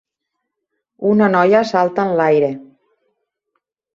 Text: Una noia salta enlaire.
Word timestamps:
Una 1.09 1.27
noia 1.35 1.59
salta 1.73 2.07
enlaire. 2.11 2.49